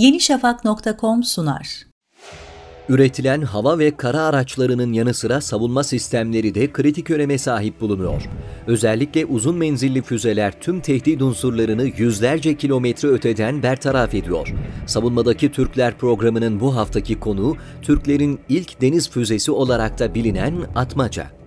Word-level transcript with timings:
yenişafak.com 0.00 1.22
sunar. 1.22 1.86
Üretilen 2.88 3.42
hava 3.42 3.78
ve 3.78 3.96
kara 3.96 4.22
araçlarının 4.22 4.92
yanı 4.92 5.14
sıra 5.14 5.40
savunma 5.40 5.84
sistemleri 5.84 6.54
de 6.54 6.72
kritik 6.72 7.10
öneme 7.10 7.38
sahip 7.38 7.80
bulunuyor. 7.80 8.22
Özellikle 8.66 9.26
uzun 9.26 9.56
menzilli 9.56 10.02
füzeler 10.02 10.60
tüm 10.60 10.80
tehdit 10.80 11.22
unsurlarını 11.22 11.84
yüzlerce 11.84 12.56
kilometre 12.56 13.08
öteden 13.08 13.62
bertaraf 13.62 14.14
ediyor. 14.14 14.54
Savunmadaki 14.86 15.52
Türkler 15.52 15.98
programının 15.98 16.60
bu 16.60 16.76
haftaki 16.76 17.20
konuğu, 17.20 17.56
Türklerin 17.82 18.40
ilk 18.48 18.80
deniz 18.80 19.10
füzesi 19.10 19.50
olarak 19.50 19.98
da 19.98 20.14
bilinen 20.14 20.54
Atmaca. 20.74 21.39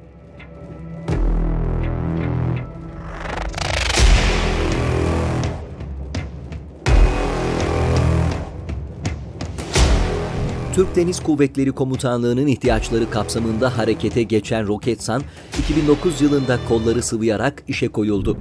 Türk 10.73 10.95
Deniz 10.95 11.23
Kuvvetleri 11.23 11.71
Komutanlığı'nın 11.71 12.47
ihtiyaçları 12.47 13.09
kapsamında 13.09 13.77
harekete 13.77 14.23
geçen 14.23 14.68
Roketsan, 14.68 15.21
2009 15.59 16.21
yılında 16.21 16.59
kolları 16.69 17.04
sıvayarak 17.04 17.63
işe 17.68 17.87
koyuldu. 17.87 18.37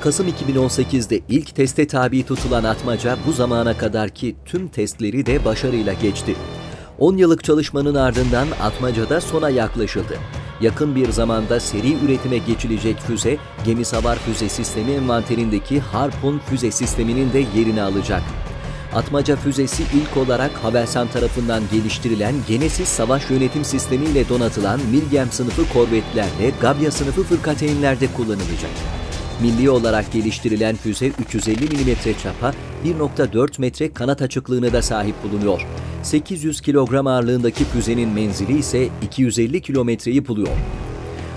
Kasım 0.00 0.28
2018'de 0.28 1.20
ilk 1.28 1.54
teste 1.54 1.86
tabi 1.86 2.26
tutulan 2.26 2.64
Atmaca 2.64 3.16
bu 3.26 3.32
zamana 3.32 3.78
kadarki 3.78 4.36
tüm 4.44 4.68
testleri 4.68 5.26
de 5.26 5.44
başarıyla 5.44 5.92
geçti. 5.92 6.36
10 6.98 7.16
yıllık 7.16 7.44
çalışmanın 7.44 7.94
ardından 7.94 8.48
Atmaca'da 8.62 9.20
sona 9.20 9.50
yaklaşıldı. 9.50 10.14
Yakın 10.60 10.94
bir 10.94 11.08
zamanda 11.12 11.60
seri 11.60 12.04
üretime 12.04 12.38
geçilecek 12.38 12.98
füze, 12.98 13.36
gemi 13.64 13.84
savar 13.84 14.18
füze 14.18 14.48
sistemi 14.48 14.92
envanterindeki 14.92 15.80
Harpun 15.80 16.38
füze 16.38 16.70
sisteminin 16.70 17.32
de 17.32 17.44
yerini 17.56 17.82
alacak. 17.82 18.22
Atmaca 18.94 19.36
füzesi 19.36 19.82
ilk 19.82 20.16
olarak 20.16 20.50
Havelsan 20.50 21.08
tarafından 21.08 21.62
geliştirilen 21.72 22.34
Genesis 22.48 22.88
savaş 22.88 23.30
yönetim 23.30 23.64
sistemiyle 23.64 24.28
donatılan 24.28 24.80
Milgem 24.90 25.30
sınıfı 25.30 25.72
korvetlerle 25.72 26.52
Gabya 26.60 26.90
sınıfı 26.90 27.22
fırkateynlerde 27.22 28.06
kullanılacak. 28.16 28.70
Milli 29.42 29.70
olarak 29.70 30.12
geliştirilen 30.12 30.76
füze 30.76 31.06
350 31.06 31.64
mm 31.64 31.94
çapa, 32.22 32.54
1.4 32.84 33.60
metre 33.60 33.92
kanat 33.92 34.22
açıklığına 34.22 34.72
da 34.72 34.82
sahip 34.82 35.14
bulunuyor. 35.22 35.66
800 36.02 36.60
kilogram 36.60 37.06
ağırlığındaki 37.06 37.64
füzenin 37.64 38.08
menzili 38.08 38.58
ise 38.58 38.88
250 39.02 39.62
kilometreyi 39.62 40.28
buluyor. 40.28 40.56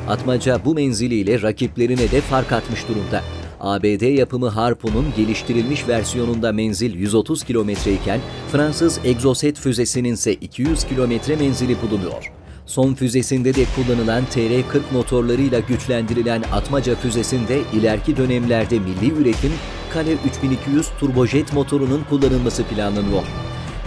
Atmaca 0.08 0.66
bu 0.66 0.76
menziliyle 0.76 1.42
rakiplerine 1.42 2.12
de 2.12 2.22
fark 2.22 2.52
atmış 2.52 2.88
durumda. 2.88 3.24
ABD 3.62 4.18
yapımı 4.18 4.48
Harpoon'un 4.48 5.06
geliştirilmiş 5.18 5.88
versiyonunda 5.88 6.52
menzil 6.52 6.96
130 6.96 7.44
kilometre 7.44 7.94
iken 7.94 8.20
Fransız 8.52 9.00
Exocet 9.04 9.60
füzesinin 9.60 10.14
ise 10.14 10.34
200 10.34 10.84
kilometre 10.84 11.36
menzili 11.36 11.78
bulunuyor. 11.82 12.32
Son 12.66 12.94
füzesinde 12.94 13.56
de 13.56 13.66
kullanılan 13.76 14.24
TR-40 14.24 14.64
motorlarıyla 14.94 15.60
güçlendirilen 15.60 16.44
Atmaca 16.54 16.96
füzesinde 16.96 17.62
ileriki 17.74 18.18
dönemlerde 18.18 18.80
milli 18.80 19.22
üretim 19.22 19.52
Kale 19.94 20.14
3200 20.14 20.88
turbojet 21.00 21.54
motorunun 21.54 22.04
kullanılması 22.10 22.64
planlanıyor. 22.64 23.24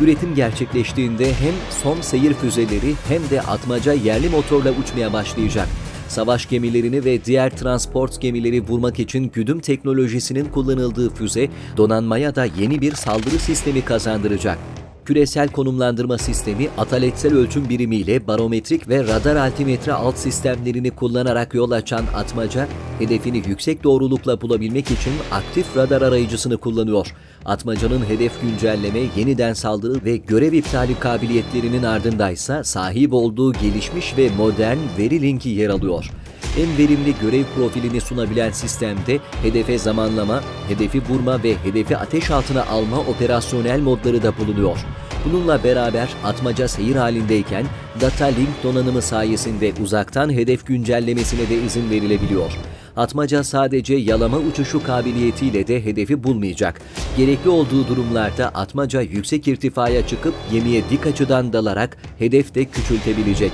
Üretim 0.01 0.35
gerçekleştiğinde 0.35 1.27
hem 1.27 1.55
son 1.83 2.01
seyir 2.01 2.35
füzeleri 2.35 2.95
hem 3.09 3.31
de 3.31 3.43
Atmaca 3.43 3.93
yerli 3.93 4.29
motorla 4.29 4.71
uçmaya 4.71 5.13
başlayacak 5.13 5.69
savaş 6.09 6.49
gemilerini 6.49 7.05
ve 7.05 7.25
diğer 7.25 7.57
transport 7.57 8.21
gemileri 8.21 8.61
vurmak 8.61 8.99
için 8.99 9.31
güdüm 9.35 9.61
teknolojisinin 9.61 10.45
kullanıldığı 10.45 11.15
füze, 11.15 11.49
donanmaya 11.77 12.35
da 12.35 12.45
yeni 12.45 12.81
bir 12.81 12.93
saldırı 12.93 13.39
sistemi 13.39 13.85
kazandıracak 13.85 14.59
küresel 15.05 15.49
konumlandırma 15.49 16.19
sistemi 16.19 16.69
ataletsel 16.79 17.35
ölçüm 17.35 17.69
birimiyle 17.69 18.27
barometrik 18.27 18.89
ve 18.89 19.05
radar 19.05 19.37
altimetre 19.37 19.93
alt 19.93 20.17
sistemlerini 20.17 20.91
kullanarak 20.91 21.55
yol 21.55 21.71
açan 21.71 22.05
Atmaca, 22.15 22.69
hedefini 22.99 23.43
yüksek 23.49 23.85
doğrulukla 23.85 24.41
bulabilmek 24.41 24.91
için 24.91 25.13
aktif 25.33 25.77
radar 25.77 26.03
arayıcısını 26.03 26.57
kullanıyor. 26.57 27.15
Atmaca'nın 27.45 28.05
hedef 28.05 28.33
güncelleme, 28.43 29.01
yeniden 29.17 29.53
saldırı 29.53 30.05
ve 30.05 30.17
görev 30.17 30.53
iptali 30.53 30.99
kabiliyetlerinin 30.99 31.83
ardındaysa 31.83 32.65
sahip 32.65 33.13
olduğu 33.13 33.53
gelişmiş 33.53 34.17
ve 34.19 34.31
modern 34.39 34.79
veri 34.99 35.23
linki 35.23 35.49
yer 35.49 35.69
alıyor 35.71 36.11
en 36.59 36.79
verimli 36.79 37.15
görev 37.21 37.45
profilini 37.57 38.01
sunabilen 38.01 38.51
sistemde 38.51 39.19
hedefe 39.43 39.79
zamanlama, 39.79 40.41
hedefi 40.69 41.03
vurma 41.09 41.43
ve 41.43 41.57
hedefi 41.65 41.97
ateş 41.97 42.31
altına 42.31 42.67
alma 42.67 42.99
operasyonel 42.99 43.81
modları 43.81 44.23
da 44.23 44.39
bulunuyor. 44.39 44.79
Bununla 45.25 45.65
beraber 45.65 46.09
atmaca 46.25 46.69
seyir 46.69 46.97
halindeyken 46.97 47.67
data 48.01 48.25
link 48.25 48.63
donanımı 48.65 49.03
sayesinde 49.03 49.73
uzaktan 49.83 50.33
hedef 50.33 50.67
güncellemesine 50.67 51.49
de 51.49 51.63
izin 51.63 51.91
verilebiliyor. 51.91 52.53
Atmaca 52.97 53.45
sadece 53.45 53.95
yalama 53.95 54.39
uçuşu 54.39 54.83
kabiliyetiyle 54.83 55.67
de 55.67 55.85
hedefi 55.85 56.25
bulmayacak. 56.25 56.81
Gerekli 57.17 57.51
olduğu 57.51 57.89
durumlarda 57.89 58.49
atmaca 58.49 59.01
yüksek 59.01 59.49
irtifaya 59.49 60.07
çıkıp 60.07 60.35
gemiye 60.53 60.83
dik 60.91 61.07
açıdan 61.07 61.53
dalarak 61.53 61.97
hedef 62.19 62.55
de 62.55 62.65
küçültebilecek. 62.65 63.53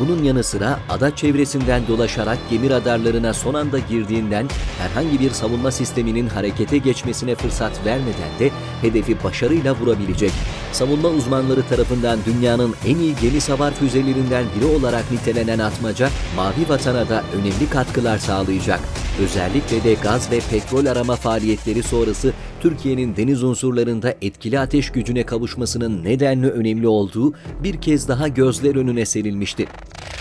Bunun 0.00 0.24
yanı 0.24 0.44
sıra 0.44 0.80
ada 0.88 1.16
çevresinden 1.16 1.82
dolaşarak 1.88 2.38
gemi 2.50 2.70
radarlarına 2.70 3.34
son 3.34 3.54
anda 3.54 3.78
girdiğinden 3.78 4.48
herhangi 4.78 5.20
bir 5.20 5.30
savunma 5.30 5.70
sisteminin 5.70 6.26
harekete 6.26 6.78
geçmesine 6.78 7.34
fırsat 7.34 7.86
vermeden 7.86 8.38
de 8.38 8.50
hedefi 8.80 9.24
başarıyla 9.24 9.74
vurabilecek. 9.74 10.32
Savunma 10.72 11.08
uzmanları 11.08 11.62
tarafından 11.68 12.18
dünyanın 12.26 12.74
en 12.86 12.96
iyi 12.96 13.14
gemi 13.22 13.40
savar 13.40 13.74
füzelerinden 13.74 14.44
biri 14.56 14.66
olarak 14.66 15.12
nitelenen 15.12 15.58
Atmaca, 15.58 16.10
Mavi 16.36 16.68
Vatan'a 16.68 17.08
da 17.08 17.24
önemli 17.34 17.70
katkılar 17.70 18.18
sağlayacak. 18.18 18.80
Özellikle 19.22 19.84
de 19.84 19.94
gaz 19.94 20.30
ve 20.30 20.40
petrol 20.50 20.86
arama 20.86 21.16
faaliyetleri 21.16 21.82
sonrası 21.82 22.32
Türkiye'nin 22.60 23.16
deniz 23.16 23.42
unsurlarında 23.42 24.14
etkili 24.22 24.58
ateş 24.58 24.92
gücüne 24.92 25.26
kavuşmasının 25.26 26.04
nedenli 26.04 26.50
önemli 26.50 26.88
olduğu 26.88 27.32
bir 27.62 27.80
kez 27.80 28.08
daha 28.08 28.28
gözler 28.28 28.76
önüne 28.76 29.06
serilmişti. 29.06 29.66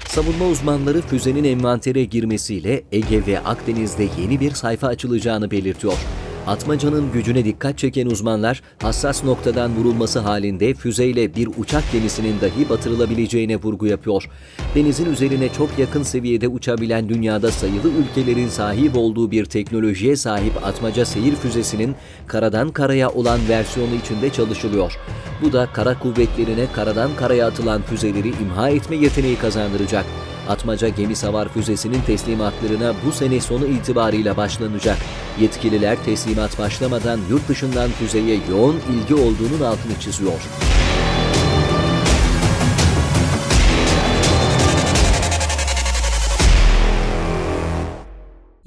Savunma 0.10 0.46
uzmanları 0.46 1.02
füzenin 1.02 1.44
envantere 1.44 2.04
girmesiyle 2.04 2.84
Ege 2.92 3.26
ve 3.28 3.40
Akdeniz'de 3.40 4.08
yeni 4.22 4.40
bir 4.40 4.52
sayfa 4.52 4.88
açılacağını 4.88 5.52
belirtiyor. 5.52 5.94
Atmaca'nın 6.50 7.12
gücüne 7.12 7.46
dikkat 7.46 7.78
çeken 7.78 8.06
uzmanlar 8.06 8.62
hassas 8.82 9.24
noktadan 9.24 9.76
vurulması 9.76 10.20
halinde 10.20 10.74
füzeyle 10.74 11.36
bir 11.36 11.50
uçak 11.58 11.92
gemisinin 11.92 12.42
dahi 12.42 12.70
batırılabileceğine 12.70 13.56
vurgu 13.56 13.88
yapıyor. 13.88 14.30
Denizin 14.76 15.14
üzerine 15.14 15.54
çok 15.54 15.80
yakın 15.80 16.04
seviyede 16.04 16.48
uçabilen 16.48 17.10
dünyada 17.10 17.52
sayılı 17.52 17.92
ülkelerin 17.92 18.48
sahip 18.48 18.98
olduğu 18.98 19.32
bir 19.32 19.46
teknolojiye 19.46 20.16
sahip 20.16 20.68
Atmaca 20.68 21.06
seyir 21.06 21.36
füzesinin 21.36 21.96
karadan 22.28 22.70
karaya 22.72 23.10
olan 23.10 23.40
versiyonu 23.50 23.96
içinde 23.96 24.30
çalışılıyor. 24.30 24.98
Bu 25.42 25.54
da 25.54 25.68
kara 25.74 26.00
kuvvetlerine 26.00 26.66
karadan 26.74 27.16
karaya 27.16 27.48
atılan 27.48 27.82
füzeleri 27.82 28.28
imha 28.28 28.70
etme 28.70 28.96
yeteneği 28.96 29.36
kazandıracak. 29.36 30.06
Atmaca 30.48 30.90
gemi 30.90 31.16
savar 31.16 31.50
füzesinin 31.50 32.02
teslimatlarına 32.02 32.94
bu 33.06 33.12
sene 33.12 33.42
sonu 33.42 33.68
itibarıyla 33.68 34.38
başlanacak. 34.38 34.98
Yetkililer 35.40 36.04
teslimat 36.04 36.60
başlamadan 36.60 37.20
yurt 37.30 37.50
dışından 37.50 37.90
füzeye 37.90 38.40
yoğun 38.50 38.76
ilgi 38.94 39.16
olduğunun 39.16 39.62
altını 39.62 40.00
çiziyor. 40.00 40.42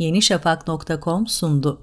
yenişafak.com 0.02 1.26
sundu. 1.26 1.80